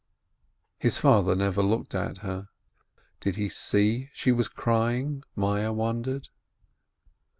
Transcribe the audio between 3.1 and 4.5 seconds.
Did he see she was